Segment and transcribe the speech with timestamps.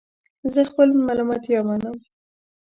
[0.53, 1.95] زه خپل ملامتیا منم